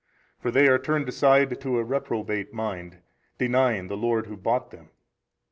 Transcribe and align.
for 0.39 0.49
they 0.49 0.67
are 0.67 0.79
turned 0.79 1.07
aside 1.07 1.61
to 1.61 1.77
a 1.77 1.83
reprobate 1.83 2.51
mind, 2.51 3.03
denying 3.37 3.87
the 3.87 3.95
Lord 3.95 4.25
Who 4.25 4.35
bought 4.35 4.71
them. 4.71 4.89